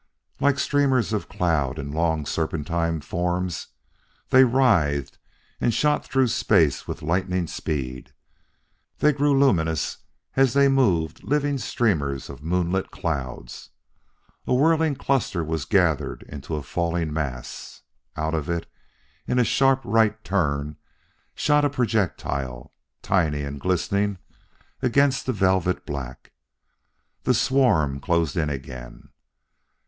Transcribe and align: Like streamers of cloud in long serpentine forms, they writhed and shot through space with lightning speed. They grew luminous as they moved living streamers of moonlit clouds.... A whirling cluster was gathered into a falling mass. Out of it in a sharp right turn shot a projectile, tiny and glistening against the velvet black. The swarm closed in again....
Like 0.39 0.57
streamers 0.57 1.13
of 1.13 1.29
cloud 1.29 1.77
in 1.77 1.91
long 1.91 2.25
serpentine 2.25 3.01
forms, 3.01 3.67
they 4.31 4.43
writhed 4.43 5.19
and 5.59 5.71
shot 5.71 6.03
through 6.03 6.29
space 6.29 6.87
with 6.87 7.03
lightning 7.03 7.45
speed. 7.45 8.11
They 8.97 9.13
grew 9.13 9.39
luminous 9.39 9.99
as 10.35 10.53
they 10.53 10.67
moved 10.69 11.23
living 11.23 11.59
streamers 11.59 12.31
of 12.31 12.41
moonlit 12.41 12.89
clouds.... 12.89 13.69
A 14.47 14.55
whirling 14.55 14.95
cluster 14.95 15.43
was 15.43 15.65
gathered 15.65 16.23
into 16.27 16.55
a 16.55 16.63
falling 16.63 17.13
mass. 17.13 17.83
Out 18.17 18.33
of 18.33 18.49
it 18.49 18.65
in 19.27 19.37
a 19.37 19.43
sharp 19.43 19.81
right 19.83 20.23
turn 20.23 20.77
shot 21.35 21.63
a 21.63 21.69
projectile, 21.69 22.73
tiny 23.03 23.43
and 23.43 23.61
glistening 23.61 24.17
against 24.81 25.27
the 25.27 25.31
velvet 25.31 25.85
black. 25.85 26.31
The 27.21 27.35
swarm 27.35 27.99
closed 27.99 28.35
in 28.35 28.49
again.... 28.49 29.09